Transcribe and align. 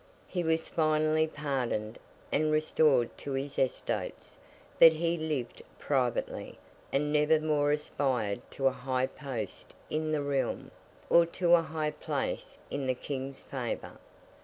He 0.27 0.43
was 0.43 0.67
finally 0.67 1.27
pardoned 1.27 1.99
and 2.31 2.51
restored 2.51 3.15
to 3.19 3.33
his 3.33 3.59
estates, 3.59 4.35
but 4.79 4.93
he 4.93 5.15
lived 5.15 5.61
privately, 5.77 6.57
and 6.91 7.13
never 7.13 7.39
more 7.39 7.71
aspired 7.71 8.41
to 8.53 8.65
a 8.65 8.71
high 8.71 9.05
post 9.05 9.75
in 9.91 10.11
the 10.11 10.23
realm, 10.23 10.71
or 11.07 11.27
to 11.27 11.53
a 11.53 11.61
high 11.61 11.91
place 11.91 12.57
in 12.71 12.87
the 12.87 12.95
King's 12.95 13.41
favour. 13.41 13.99